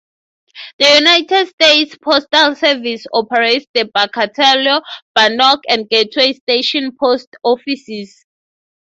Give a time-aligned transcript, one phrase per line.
[0.79, 4.81] The United States Postal Service operates the Pocatello,
[5.13, 8.25] Bannock, and Gateway Station post offices.